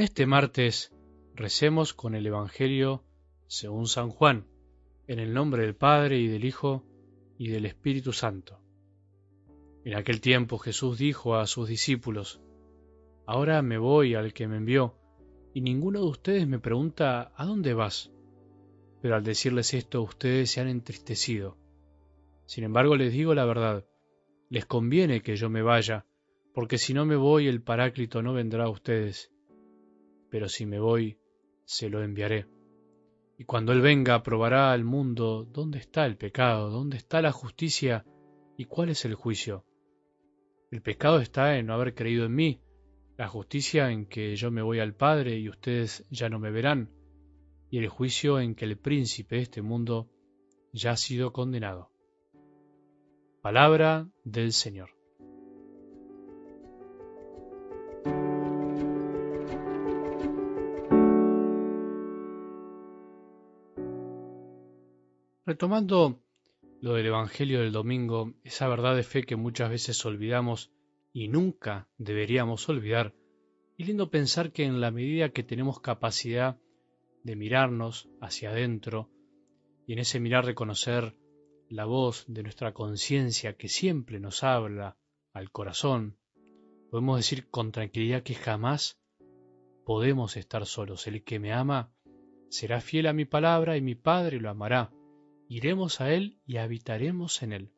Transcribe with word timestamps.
En 0.00 0.04
este 0.04 0.24
martes 0.24 0.94
recemos 1.34 1.92
con 1.92 2.14
el 2.14 2.26
Evangelio 2.26 3.04
según 3.48 3.86
San 3.86 4.08
Juan, 4.08 4.46
en 5.06 5.18
el 5.18 5.34
nombre 5.34 5.60
del 5.60 5.76
Padre 5.76 6.18
y 6.18 6.26
del 6.26 6.46
Hijo 6.46 6.86
y 7.36 7.48
del 7.48 7.66
Espíritu 7.66 8.14
Santo. 8.14 8.62
En 9.84 9.94
aquel 9.96 10.22
tiempo 10.22 10.56
Jesús 10.56 10.96
dijo 10.96 11.36
a 11.36 11.46
sus 11.46 11.68
discípulos, 11.68 12.40
Ahora 13.26 13.60
me 13.60 13.76
voy 13.76 14.14
al 14.14 14.32
que 14.32 14.48
me 14.48 14.56
envió, 14.56 14.96
y 15.52 15.60
ninguno 15.60 16.00
de 16.00 16.08
ustedes 16.08 16.48
me 16.48 16.58
pregunta, 16.58 17.34
¿a 17.36 17.44
dónde 17.44 17.74
vas? 17.74 18.10
Pero 19.02 19.16
al 19.16 19.22
decirles 19.22 19.74
esto 19.74 20.00
ustedes 20.00 20.50
se 20.50 20.62
han 20.62 20.68
entristecido. 20.68 21.58
Sin 22.46 22.64
embargo 22.64 22.96
les 22.96 23.12
digo 23.12 23.34
la 23.34 23.44
verdad, 23.44 23.84
les 24.48 24.64
conviene 24.64 25.20
que 25.20 25.36
yo 25.36 25.50
me 25.50 25.60
vaya, 25.60 26.06
porque 26.54 26.78
si 26.78 26.94
no 26.94 27.04
me 27.04 27.16
voy 27.16 27.48
el 27.48 27.60
Paráclito 27.60 28.22
no 28.22 28.32
vendrá 28.32 28.64
a 28.64 28.70
ustedes 28.70 29.30
pero 30.30 30.48
si 30.48 30.66
me 30.66 30.78
voy, 30.78 31.18
se 31.64 31.88
lo 31.88 32.02
enviaré. 32.02 32.46
Y 33.38 33.44
cuando 33.44 33.72
Él 33.72 33.80
venga, 33.80 34.22
probará 34.22 34.72
al 34.72 34.84
mundo 34.84 35.44
dónde 35.50 35.78
está 35.78 36.06
el 36.06 36.16
pecado, 36.16 36.70
dónde 36.70 36.96
está 36.96 37.22
la 37.22 37.32
justicia 37.32 38.04
y 38.56 38.66
cuál 38.66 38.90
es 38.90 39.04
el 39.04 39.14
juicio. 39.14 39.64
El 40.70 40.82
pecado 40.82 41.20
está 41.20 41.56
en 41.56 41.66
no 41.66 41.74
haber 41.74 41.94
creído 41.94 42.26
en 42.26 42.34
mí, 42.34 42.60
la 43.16 43.28
justicia 43.28 43.90
en 43.90 44.06
que 44.06 44.36
yo 44.36 44.50
me 44.50 44.62
voy 44.62 44.78
al 44.78 44.94
Padre 44.94 45.38
y 45.38 45.48
ustedes 45.48 46.06
ya 46.10 46.28
no 46.28 46.38
me 46.38 46.50
verán, 46.50 46.90
y 47.70 47.78
el 47.78 47.88
juicio 47.88 48.40
en 48.40 48.54
que 48.54 48.66
el 48.66 48.78
príncipe 48.78 49.36
de 49.36 49.42
este 49.42 49.62
mundo 49.62 50.08
ya 50.72 50.92
ha 50.92 50.96
sido 50.96 51.32
condenado. 51.32 51.90
Palabra 53.42 54.08
del 54.24 54.52
Señor. 54.52 54.99
Retomando 65.60 66.22
lo 66.80 66.94
del 66.94 67.04
Evangelio 67.04 67.60
del 67.60 67.70
domingo, 67.70 68.32
esa 68.44 68.66
verdad 68.66 68.96
de 68.96 69.02
fe 69.02 69.24
que 69.24 69.36
muchas 69.36 69.68
veces 69.68 70.02
olvidamos 70.06 70.72
y 71.12 71.28
nunca 71.28 71.86
deberíamos 71.98 72.66
olvidar, 72.70 73.12
es 73.76 73.86
lindo 73.86 74.10
pensar 74.10 74.52
que 74.52 74.64
en 74.64 74.80
la 74.80 74.90
medida 74.90 75.28
que 75.28 75.42
tenemos 75.42 75.78
capacidad 75.78 76.58
de 77.24 77.36
mirarnos 77.36 78.08
hacia 78.22 78.52
adentro 78.52 79.10
y 79.86 79.92
en 79.92 79.98
ese 79.98 80.18
mirar 80.18 80.46
reconocer 80.46 81.14
la 81.68 81.84
voz 81.84 82.24
de 82.26 82.42
nuestra 82.42 82.72
conciencia 82.72 83.58
que 83.58 83.68
siempre 83.68 84.18
nos 84.18 84.42
habla 84.42 84.96
al 85.34 85.50
corazón, 85.50 86.16
podemos 86.90 87.18
decir 87.18 87.50
con 87.50 87.70
tranquilidad 87.70 88.22
que 88.22 88.34
jamás 88.34 88.98
podemos 89.84 90.38
estar 90.38 90.64
solos. 90.64 91.06
El 91.06 91.22
que 91.22 91.38
me 91.38 91.52
ama 91.52 91.92
será 92.48 92.80
fiel 92.80 93.08
a 93.08 93.12
mi 93.12 93.26
palabra 93.26 93.76
y 93.76 93.82
mi 93.82 93.94
Padre 93.94 94.40
lo 94.40 94.48
amará 94.48 94.90
iremos 95.50 96.00
a 96.00 96.12
Él 96.14 96.38
y 96.46 96.58
habitaremos 96.58 97.42
en 97.42 97.52
Él. 97.52 97.72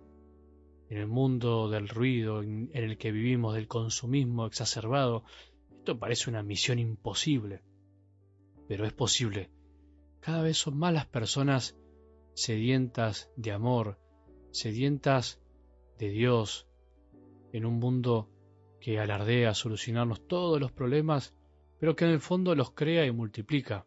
En 0.90 0.98
el 0.98 1.06
mundo 1.06 1.70
del 1.70 1.88
ruido 1.88 2.42
en 2.42 2.70
el 2.74 2.98
que 2.98 3.12
vivimos, 3.12 3.54
del 3.54 3.66
consumismo 3.66 4.44
exacerbado, 4.44 5.24
esto 5.78 5.98
parece 5.98 6.28
una 6.28 6.42
misión 6.42 6.78
imposible. 6.78 7.62
Pero 8.68 8.84
es 8.84 8.92
posible. 8.92 9.50
Cada 10.20 10.42
vez 10.42 10.58
son 10.58 10.76
más 10.76 10.92
las 10.92 11.06
personas 11.06 11.78
sedientas 12.34 13.30
de 13.36 13.52
amor, 13.52 13.98
sedientas 14.50 15.40
de 15.98 16.10
Dios, 16.10 16.68
en 17.54 17.64
un 17.64 17.78
mundo 17.78 18.28
que 18.82 19.00
alardea 19.00 19.54
solucionarnos 19.54 20.28
todos 20.28 20.60
los 20.60 20.72
problemas, 20.72 21.34
pero 21.80 21.96
que 21.96 22.04
en 22.04 22.10
el 22.10 22.20
fondo 22.20 22.54
los 22.54 22.72
crea 22.72 23.06
y 23.06 23.12
multiplica. 23.12 23.86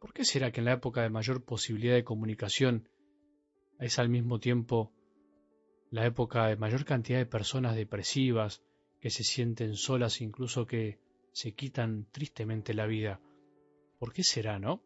¿Por 0.00 0.12
qué 0.12 0.24
será 0.24 0.50
que 0.50 0.58
en 0.58 0.64
la 0.64 0.72
época 0.72 1.02
de 1.02 1.10
mayor 1.10 1.44
posibilidad 1.44 1.94
de 1.94 2.02
comunicación 2.02 2.88
es 3.78 3.98
al 3.98 4.08
mismo 4.08 4.38
tiempo 4.38 4.92
la 5.90 6.06
época 6.06 6.46
de 6.46 6.56
mayor 6.56 6.84
cantidad 6.84 7.18
de 7.18 7.26
personas 7.26 7.76
depresivas 7.76 8.62
que 9.00 9.10
se 9.10 9.24
sienten 9.24 9.76
solas, 9.76 10.20
incluso 10.20 10.66
que 10.66 10.98
se 11.32 11.54
quitan 11.54 12.06
tristemente 12.10 12.74
la 12.74 12.86
vida. 12.86 13.20
¿Por 13.98 14.12
qué 14.12 14.24
será, 14.24 14.58
no? 14.58 14.82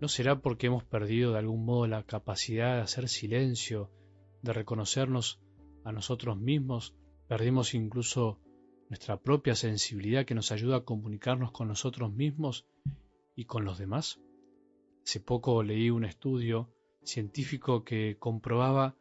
¿No 0.00 0.08
será 0.08 0.40
porque 0.40 0.68
hemos 0.68 0.84
perdido 0.84 1.32
de 1.32 1.38
algún 1.38 1.64
modo 1.64 1.86
la 1.86 2.04
capacidad 2.04 2.76
de 2.76 2.82
hacer 2.82 3.08
silencio, 3.08 3.90
de 4.42 4.52
reconocernos 4.52 5.40
a 5.84 5.92
nosotros 5.92 6.38
mismos? 6.38 6.94
Perdimos 7.28 7.74
incluso 7.74 8.40
nuestra 8.88 9.20
propia 9.20 9.54
sensibilidad 9.54 10.24
que 10.24 10.34
nos 10.34 10.52
ayuda 10.52 10.78
a 10.78 10.84
comunicarnos 10.84 11.52
con 11.52 11.68
nosotros 11.68 12.12
mismos 12.12 12.66
y 13.36 13.44
con 13.44 13.64
los 13.64 13.78
demás. 13.78 14.20
Hace 15.04 15.20
poco 15.20 15.62
leí 15.62 15.90
un 15.90 16.04
estudio 16.04 16.72
científico 17.02 17.84
que 17.84 18.16
comprobaba 18.18 18.96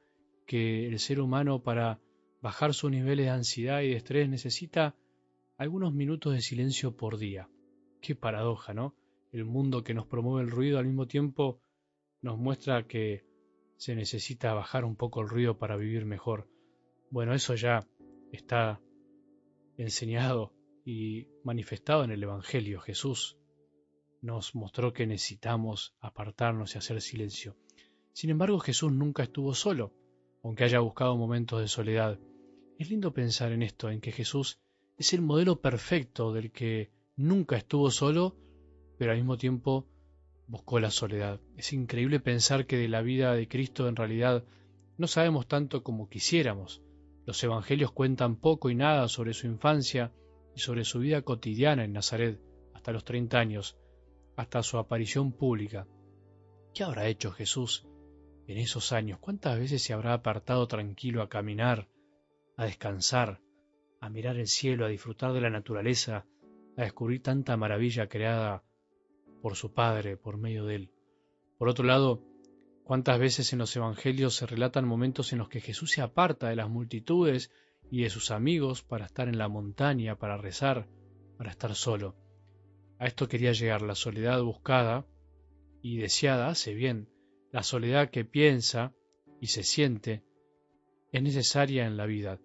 que 0.46 0.88
el 0.88 1.00
ser 1.00 1.22
humano 1.22 1.62
para 1.62 2.00
bajar 2.42 2.74
sus 2.74 2.92
niveles 2.92 3.26
de 3.26 3.32
ansiedad 3.32 3.82
y 3.82 3.90
de 3.90 3.98
estrés 3.98 4.30
necesita 4.30 4.96
algunos 5.58 5.94
minutos 5.94 6.34
de 6.34 6.42
silencio 6.42 6.96
por 6.96 7.18
día. 7.18 7.50
Qué 8.02 8.16
paradoja, 8.16 8.74
¿no? 8.74 8.96
El 9.32 9.46
mundo 9.46 9.84
que 9.84 9.94
nos 9.94 10.08
promueve 10.08 10.48
el 10.48 10.52
ruido 10.52 10.80
al 10.80 10.86
mismo 10.86 11.08
tiempo 11.08 11.62
nos 12.22 12.38
muestra 12.38 12.88
que 12.88 13.26
se 13.78 13.96
necesita 13.96 14.54
bajar 14.54 14.86
un 14.86 14.96
poco 14.96 15.22
el 15.22 15.30
ruido 15.30 15.58
para 15.58 15.76
vivir 15.76 16.06
mejor. 16.06 16.50
Bueno, 17.12 17.34
eso 17.34 17.56
ya 17.56 17.86
está 18.32 18.82
enseñado 19.78 20.54
y 20.86 21.28
manifestado 21.44 22.04
en 22.04 22.12
el 22.12 22.24
Evangelio. 22.24 22.80
Jesús 22.82 23.38
nos 24.22 24.56
mostró 24.56 24.94
que 24.94 25.08
necesitamos 25.08 25.96
apartarnos 26.02 26.76
y 26.76 26.78
hacer 26.78 27.02
silencio. 27.02 27.56
Sin 28.20 28.32
embargo, 28.32 28.60
Jesús 28.60 28.92
nunca 28.92 29.24
estuvo 29.24 29.54
solo, 29.54 29.94
aunque 30.44 30.66
haya 30.66 30.82
buscado 30.82 31.16
momentos 31.16 31.62
de 31.62 31.70
soledad. 31.70 32.20
Es 32.78 32.90
lindo 32.90 33.14
pensar 33.14 33.54
en 33.54 33.64
esto, 33.64 33.90
en 33.90 34.02
que 34.02 34.12
Jesús 34.12 34.60
es 34.98 35.14
el 35.14 35.22
modelo 35.22 35.62
perfecto 35.62 36.34
del 36.34 36.52
que 36.52 36.92
nunca 37.16 37.56
estuvo 37.56 37.90
solo, 37.92 38.36
pero 38.98 39.12
al 39.12 39.20
mismo 39.20 39.38
tiempo 39.38 39.88
buscó 40.48 40.82
la 40.82 40.92
soledad. 40.92 41.40
Es 41.56 41.72
increíble 41.72 42.20
pensar 42.20 42.66
que 42.66 42.76
de 42.76 42.90
la 42.90 43.02
vida 43.02 43.34
de 43.34 43.48
Cristo 43.48 43.88
en 43.88 43.96
realidad 43.96 44.44
no 44.98 45.08
sabemos 45.08 45.48
tanto 45.48 45.82
como 45.82 46.10
quisiéramos. 46.10 46.82
Los 47.26 47.42
evangelios 47.42 47.94
cuentan 47.94 48.36
poco 48.36 48.70
y 48.70 48.76
nada 48.76 49.08
sobre 49.08 49.34
su 49.34 49.48
infancia 49.48 50.12
y 50.54 50.60
sobre 50.60 50.84
su 50.84 51.00
vida 51.00 51.22
cotidiana 51.22 51.86
en 51.86 51.94
Nazaret, 51.94 52.38
hasta 52.74 52.92
los 52.92 53.06
30 53.06 53.40
años, 53.40 53.78
hasta 54.36 54.62
su 54.62 54.78
aparición 54.78 55.32
pública. 55.32 55.88
¿Qué 56.74 56.84
habrá 56.84 57.08
hecho 57.08 57.32
Jesús 57.32 57.86
en 58.50 58.58
esos 58.58 58.94
años, 58.94 59.20
¿cuántas 59.20 59.60
veces 59.60 59.84
se 59.84 59.94
habrá 59.94 60.14
apartado 60.14 60.68
tranquilo 60.68 61.22
a 61.22 61.30
caminar, 61.30 61.88
a 62.58 62.66
descansar, 62.66 63.42
a 64.02 64.10
mirar 64.10 64.38
el 64.38 64.48
cielo, 64.48 64.86
a 64.86 64.90
disfrutar 64.90 65.34
de 65.34 65.42
la 65.42 65.52
naturaleza, 65.52 66.26
a 66.76 66.82
descubrir 66.82 67.22
tanta 67.22 67.58
maravilla 67.58 68.10
creada 68.10 68.64
por 69.44 69.56
su 69.56 69.72
Padre, 69.72 70.18
por 70.18 70.38
medio 70.38 70.66
de 70.66 70.76
él? 70.76 70.92
Por 71.60 71.70
otro 71.70 71.86
lado, 71.86 72.24
¿cuántas 72.84 73.20
veces 73.20 73.54
en 73.54 73.60
los 73.60 73.76
Evangelios 73.76 74.38
se 74.38 74.48
relatan 74.48 74.88
momentos 74.88 75.32
en 75.32 75.38
los 75.38 75.50
que 75.50 75.62
Jesús 75.62 75.92
se 75.92 76.02
aparta 76.02 76.50
de 76.50 76.56
las 76.56 76.70
multitudes 76.70 77.52
y 77.92 78.02
de 78.02 78.10
sus 78.10 78.32
amigos 78.32 78.82
para 78.82 79.06
estar 79.06 79.28
en 79.28 79.38
la 79.38 79.48
montaña, 79.48 80.18
para 80.18 80.38
rezar, 80.38 80.88
para 81.38 81.52
estar 81.52 81.76
solo? 81.76 82.16
A 82.98 83.06
esto 83.06 83.28
quería 83.28 83.52
llegar, 83.52 83.84
la 83.84 83.94
soledad 83.94 84.42
buscada 84.42 85.06
y 85.84 85.98
deseada 85.98 86.48
hace 86.48 86.74
bien, 86.74 87.10
la 87.52 87.64
soledad 87.64 88.12
que 88.12 88.26
piensa 88.26 88.94
y 89.42 89.48
se 89.48 89.64
siente 89.64 90.24
es 91.12 91.24
necesaria 91.24 91.86
en 91.86 91.98
la 91.98 92.06
vida. 92.06 92.40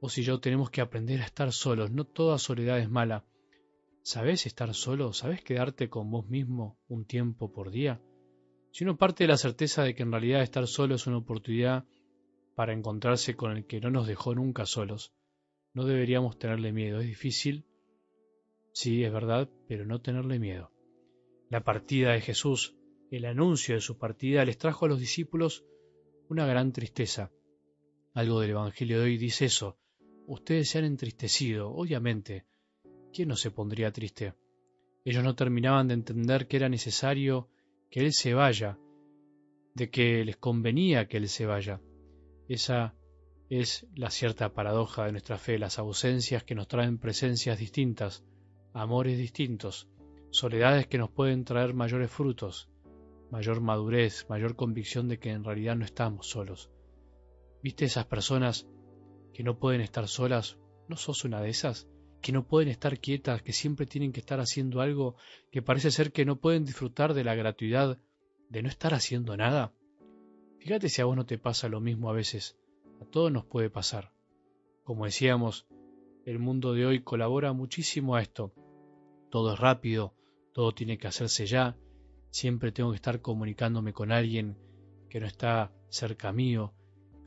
O 0.00 0.08
si 0.08 0.22
yo 0.22 0.40
tenemos 0.40 0.70
que 0.70 0.80
aprender 0.80 1.20
a 1.20 1.26
estar 1.26 1.52
solos, 1.52 1.90
no 1.90 2.04
toda 2.04 2.38
soledad 2.38 2.78
es 2.78 2.90
mala. 2.90 3.24
¿Sabes 4.02 4.46
estar 4.46 4.74
solo? 4.74 5.12
¿Sabes 5.12 5.42
quedarte 5.42 5.88
con 5.88 6.10
vos 6.10 6.26
mismo 6.26 6.78
un 6.88 7.06
tiempo 7.06 7.52
por 7.52 7.70
día? 7.70 8.00
Si 8.70 8.84
uno 8.84 8.96
parte 8.96 9.24
de 9.24 9.28
la 9.28 9.36
certeza 9.36 9.82
de 9.82 9.94
que 9.94 10.02
en 10.02 10.12
realidad 10.12 10.42
estar 10.42 10.66
solo 10.66 10.94
es 10.94 11.06
una 11.06 11.18
oportunidad 11.18 11.84
para 12.54 12.72
encontrarse 12.72 13.34
con 13.34 13.56
el 13.56 13.66
que 13.66 13.80
no 13.80 13.90
nos 13.90 14.06
dejó 14.06 14.34
nunca 14.34 14.66
solos, 14.66 15.14
no 15.72 15.84
deberíamos 15.84 16.38
tenerle 16.38 16.72
miedo. 16.72 17.00
Es 17.00 17.06
difícil, 17.06 17.66
sí, 18.72 19.04
es 19.04 19.12
verdad, 19.12 19.48
pero 19.68 19.86
no 19.86 20.00
tenerle 20.00 20.38
miedo. 20.38 20.70
La 21.50 21.64
partida 21.64 22.12
de 22.12 22.20
Jesús 22.20 22.76
el 23.10 23.24
anuncio 23.26 23.74
de 23.74 23.80
su 23.80 23.98
partida 23.98 24.44
les 24.44 24.58
trajo 24.58 24.86
a 24.86 24.88
los 24.88 25.00
discípulos 25.00 25.64
una 26.28 26.46
gran 26.46 26.72
tristeza. 26.72 27.30
Algo 28.14 28.40
del 28.40 28.50
Evangelio 28.50 28.98
de 28.98 29.04
hoy 29.04 29.18
dice 29.18 29.46
eso. 29.46 29.78
Ustedes 30.26 30.70
se 30.70 30.78
han 30.78 30.84
entristecido, 30.84 31.70
obviamente. 31.70 32.46
¿Quién 33.12 33.28
no 33.28 33.36
se 33.36 33.50
pondría 33.50 33.92
triste? 33.92 34.34
Ellos 35.04 35.22
no 35.22 35.34
terminaban 35.34 35.88
de 35.88 35.94
entender 35.94 36.46
que 36.46 36.56
era 36.56 36.68
necesario 36.68 37.48
que 37.90 38.00
Él 38.00 38.12
se 38.12 38.34
vaya, 38.34 38.78
de 39.74 39.90
que 39.90 40.24
les 40.24 40.36
convenía 40.36 41.06
que 41.08 41.18
Él 41.18 41.28
se 41.28 41.46
vaya. 41.46 41.80
Esa 42.48 42.94
es 43.50 43.86
la 43.94 44.10
cierta 44.10 44.54
paradoja 44.54 45.04
de 45.04 45.12
nuestra 45.12 45.38
fe, 45.38 45.58
las 45.58 45.78
ausencias 45.78 46.42
que 46.44 46.54
nos 46.54 46.68
traen 46.68 46.98
presencias 46.98 47.58
distintas, 47.58 48.24
amores 48.72 49.18
distintos, 49.18 49.88
soledades 50.30 50.86
que 50.86 50.98
nos 50.98 51.10
pueden 51.10 51.44
traer 51.44 51.74
mayores 51.74 52.10
frutos, 52.10 52.68
mayor 53.34 53.60
madurez, 53.60 54.26
mayor 54.28 54.54
convicción 54.54 55.08
de 55.08 55.18
que 55.18 55.30
en 55.30 55.42
realidad 55.42 55.74
no 55.74 55.84
estamos 55.84 56.28
solos. 56.28 56.70
¿Viste 57.64 57.84
esas 57.84 58.06
personas 58.06 58.68
que 59.32 59.42
no 59.42 59.58
pueden 59.58 59.80
estar 59.80 60.06
solas? 60.06 60.56
¿No 60.86 60.96
sos 60.96 61.24
una 61.24 61.40
de 61.40 61.48
esas? 61.48 61.88
Que 62.22 62.30
no 62.30 62.46
pueden 62.46 62.68
estar 62.68 63.00
quietas, 63.00 63.42
que 63.42 63.52
siempre 63.52 63.86
tienen 63.86 64.12
que 64.12 64.20
estar 64.20 64.38
haciendo 64.38 64.80
algo, 64.80 65.16
que 65.50 65.62
parece 65.62 65.90
ser 65.90 66.12
que 66.12 66.24
no 66.24 66.38
pueden 66.38 66.64
disfrutar 66.64 67.12
de 67.12 67.24
la 67.24 67.34
gratuidad 67.34 67.98
de 68.50 68.62
no 68.62 68.68
estar 68.68 68.94
haciendo 68.94 69.36
nada. 69.36 69.74
Fíjate 70.60 70.88
si 70.88 71.02
a 71.02 71.06
vos 71.06 71.16
no 71.16 71.26
te 71.26 71.36
pasa 71.36 71.68
lo 71.68 71.80
mismo 71.80 72.10
a 72.10 72.12
veces, 72.12 72.56
a 73.00 73.04
todos 73.04 73.32
nos 73.32 73.46
puede 73.46 73.68
pasar. 73.68 74.12
Como 74.84 75.06
decíamos, 75.06 75.66
el 76.24 76.38
mundo 76.38 76.72
de 76.72 76.86
hoy 76.86 77.02
colabora 77.02 77.52
muchísimo 77.52 78.14
a 78.14 78.22
esto. 78.22 78.54
Todo 79.28 79.54
es 79.54 79.58
rápido, 79.58 80.14
todo 80.52 80.70
tiene 80.70 80.98
que 80.98 81.08
hacerse 81.08 81.46
ya, 81.46 81.76
siempre 82.34 82.72
tengo 82.72 82.90
que 82.90 82.96
estar 82.96 83.20
comunicándome 83.20 83.92
con 83.92 84.10
alguien 84.10 84.58
que 85.08 85.20
no 85.20 85.26
está 85.26 85.72
cerca 85.88 86.32
mío, 86.32 86.74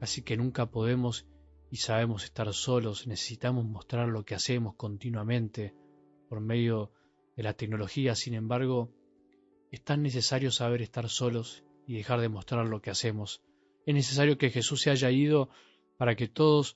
casi 0.01 0.21
que 0.21 0.35
nunca 0.35 0.69
podemos 0.69 1.25
y 1.71 1.77
sabemos 1.77 2.25
estar 2.25 2.53
solos, 2.53 3.07
necesitamos 3.07 3.63
mostrar 3.63 4.09
lo 4.09 4.25
que 4.25 4.35
hacemos 4.35 4.75
continuamente 4.75 5.73
por 6.27 6.41
medio 6.41 6.91
de 7.37 7.43
la 7.43 7.53
tecnología, 7.53 8.15
sin 8.15 8.33
embargo, 8.33 8.91
es 9.71 9.81
tan 9.81 10.01
necesario 10.03 10.51
saber 10.51 10.81
estar 10.81 11.07
solos 11.07 11.63
y 11.87 11.95
dejar 11.95 12.19
de 12.19 12.27
mostrar 12.27 12.67
lo 12.67 12.81
que 12.81 12.89
hacemos. 12.89 13.41
Es 13.85 13.95
necesario 13.95 14.37
que 14.37 14.49
Jesús 14.49 14.81
se 14.81 14.89
haya 14.89 15.09
ido 15.09 15.47
para 15.97 16.17
que 16.17 16.27
todos 16.27 16.75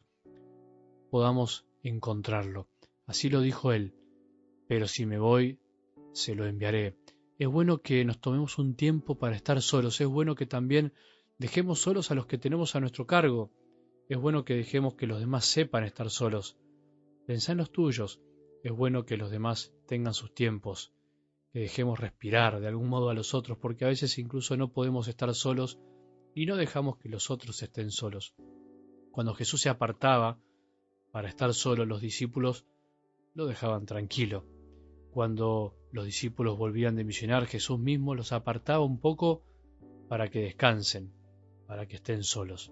podamos 1.10 1.66
encontrarlo. 1.83 2.69
Así 3.07 3.30
lo 3.30 3.42
dijo 3.42 3.74
él. 3.74 3.94
Pero 4.69 4.88
si 4.88 5.06
me 5.06 5.19
voy, 5.19 5.60
se 6.13 6.33
lo 6.33 6.45
enviaré. 6.45 6.95
Es 7.41 7.47
bueno 7.47 7.81
que 7.81 8.05
nos 8.05 8.21
tomemos 8.21 8.59
un 8.59 8.75
tiempo 8.75 9.17
para 9.17 9.35
estar 9.35 9.59
solos. 9.63 9.99
Es 9.99 10.05
bueno 10.05 10.35
que 10.35 10.45
también 10.45 10.93
dejemos 11.39 11.81
solos 11.81 12.11
a 12.11 12.13
los 12.13 12.27
que 12.27 12.38
tenemos 12.38 12.75
a 12.75 12.79
nuestro 12.79 13.07
cargo. 13.07 13.51
Es 14.09 14.19
bueno 14.19 14.45
que 14.45 14.53
dejemos 14.53 14.93
que 14.93 15.07
los 15.07 15.19
demás 15.19 15.45
sepan 15.45 15.83
estar 15.83 16.11
solos. 16.11 16.59
Pensá 17.25 17.53
en 17.53 17.57
los 17.57 17.71
tuyos. 17.71 18.21
Es 18.61 18.71
bueno 18.71 19.05
que 19.05 19.17
los 19.17 19.31
demás 19.31 19.73
tengan 19.88 20.13
sus 20.13 20.35
tiempos. 20.35 20.93
Que 21.51 21.61
dejemos 21.61 21.99
respirar 21.99 22.59
de 22.59 22.67
algún 22.67 22.89
modo 22.89 23.09
a 23.09 23.15
los 23.15 23.33
otros, 23.33 23.57
porque 23.57 23.85
a 23.85 23.87
veces 23.87 24.19
incluso 24.19 24.55
no 24.55 24.71
podemos 24.71 25.07
estar 25.07 25.33
solos 25.33 25.79
y 26.35 26.45
no 26.45 26.57
dejamos 26.57 26.97
que 26.99 27.09
los 27.09 27.31
otros 27.31 27.63
estén 27.63 27.89
solos. 27.89 28.35
Cuando 29.09 29.33
Jesús 29.33 29.61
se 29.61 29.69
apartaba, 29.69 30.37
para 31.11 31.27
estar 31.27 31.55
solo 31.55 31.87
los 31.87 32.01
discípulos 32.01 32.67
lo 33.33 33.47
dejaban 33.47 33.87
tranquilo. 33.87 34.45
Cuando 35.09 35.81
los 35.91 36.05
discípulos 36.05 36.57
volvían 36.57 36.95
de 36.95 37.03
misionar, 37.03 37.45
Jesús 37.45 37.79
mismo 37.79 38.15
los 38.15 38.31
apartaba 38.31 38.83
un 38.83 38.99
poco 38.99 39.43
para 40.07 40.29
que 40.29 40.41
descansen, 40.41 41.13
para 41.67 41.85
que 41.88 41.97
estén 41.97 42.23
solos. 42.23 42.71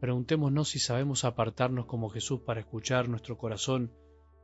Preguntémonos 0.00 0.70
si 0.70 0.78
sabemos 0.78 1.24
apartarnos 1.24 1.86
como 1.86 2.08
Jesús 2.08 2.40
para 2.40 2.60
escuchar 2.60 3.08
nuestro 3.08 3.36
corazón 3.36 3.92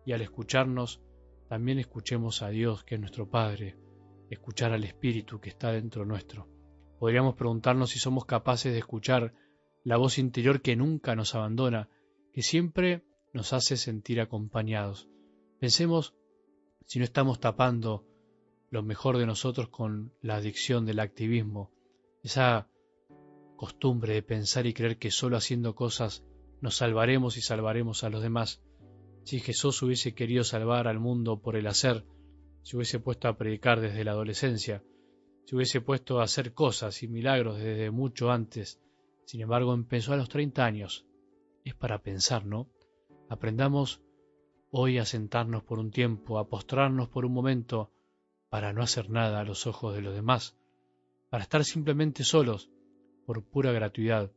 y 0.05 0.13
al 0.13 0.21
escucharnos 0.21 1.01
también 1.49 1.79
escuchemos 1.79 2.43
a 2.43 2.49
Dios 2.49 2.85
que 2.85 2.97
es 2.97 3.01
nuestro 3.01 3.29
Padre, 3.31 3.77
escuchar 4.31 4.73
al 4.73 4.85
Espíritu 4.85 5.41
que 5.41 5.51
está 5.51 5.73
dentro 5.73 6.05
nuestro. 6.05 6.49
Podríamos 6.99 7.35
preguntarnos 7.35 7.91
si 7.91 7.99
somos 7.99 8.25
capaces 8.25 8.73
de 8.73 8.79
escuchar 8.79 9.35
la 9.85 9.97
voz 9.97 10.19
interior 10.19 10.61
que 10.63 10.77
nunca 10.77 11.15
nos 11.15 11.35
abandona 11.35 11.89
que 12.33 12.43
siempre 12.43 13.05
nos 13.33 13.53
hace 13.53 13.77
sentir 13.77 14.21
acompañados. 14.21 15.09
Pensemos 15.61 16.16
si 16.87 16.99
no 16.99 17.05
estamos 17.05 17.41
tapando 17.41 18.07
lo 18.71 18.83
mejor 18.83 19.19
de 19.19 19.27
nosotros 19.27 19.69
con 19.69 20.13
la 20.23 20.37
adicción 20.37 20.87
del 20.87 21.01
activismo, 21.01 21.73
esa 22.23 22.69
costumbre 23.57 24.15
de 24.15 24.23
pensar 24.23 24.67
y 24.67 24.75
creer 24.75 24.99
que 24.99 25.11
solo 25.11 25.37
haciendo 25.37 25.75
cosas 25.75 26.25
nos 26.61 26.77
salvaremos 26.77 27.37
y 27.37 27.43
salvaremos 27.43 28.05
a 28.05 28.11
los 28.11 28.23
demás. 28.23 28.63
Si 29.25 29.41
Jesús 29.41 29.83
hubiese 29.83 30.15
querido 30.15 30.45
salvar 30.45 30.89
al 30.89 31.01
mundo 31.01 31.41
por 31.41 31.57
el 31.57 31.67
hacer, 31.67 32.05
se 32.63 32.77
hubiese 32.77 33.01
puesto 33.01 33.29
a 33.29 33.37
predicar 33.37 33.81
desde 33.81 34.05
la 34.05 34.13
adolescencia, 34.13 34.83
se 35.45 35.57
hubiese 35.57 35.81
puesto 35.81 36.21
a 36.21 36.25
hacer 36.25 36.53
cosas 36.53 37.03
y 37.03 37.09
milagros 37.09 37.59
desde 37.59 37.91
mucho 37.91 38.31
antes. 38.31 38.81
Sin 39.25 39.41
embargo, 39.41 39.75
empezó 39.75 40.13
a 40.13 40.17
los 40.17 40.29
30 40.29 40.65
años, 40.65 41.07
es 41.65 41.75
para 41.75 42.03
pensar, 42.03 42.45
¿no? 42.45 42.71
Aprendamos 43.29 44.03
hoy 44.71 44.99
a 44.99 45.05
sentarnos 45.05 45.63
por 45.63 45.79
un 45.79 45.91
tiempo, 45.91 46.39
a 46.39 46.49
postrarnos 46.49 47.09
por 47.09 47.25
un 47.25 47.33
momento, 47.33 47.91
para 48.49 48.73
no 48.73 48.83
hacer 48.83 49.11
nada 49.11 49.41
a 49.41 49.45
los 49.45 49.67
ojos 49.67 49.95
de 49.95 50.03
los 50.03 50.15
demás, 50.15 50.57
para 51.31 51.43
estar 51.43 51.65
simplemente 51.65 52.25
solos, 52.25 52.71
por 53.27 53.43
pura 53.43 53.73
gratuidad, 53.73 54.31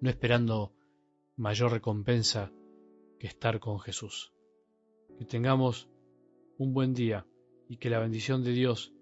no 0.00 0.10
esperando 0.10 0.72
mayor 1.36 1.72
recompensa 1.72 2.52
que 3.18 3.26
estar 3.26 3.58
con 3.60 3.80
Jesús. 3.80 4.32
Que 5.18 5.24
tengamos 5.24 5.88
un 6.58 6.74
buen 6.74 6.92
día 6.92 7.26
y 7.68 7.76
que 7.78 7.90
la 7.90 7.98
bendición 7.98 8.44
de 8.44 8.52
Dios, 8.52 8.92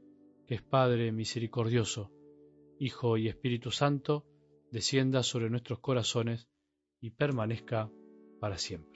que 0.47 0.55
es 0.55 0.62
Padre 0.62 1.12
misericordioso, 1.12 2.11
Hijo 2.79 3.17
y 3.17 3.29
Espíritu 3.29 3.70
Santo, 3.70 4.25
descienda 4.70 5.23
sobre 5.23 5.50
nuestros 5.50 5.81
corazones 5.81 6.49
y 7.00 7.11
permanezca 7.11 7.91
para 8.41 8.56
siempre. 8.58 8.89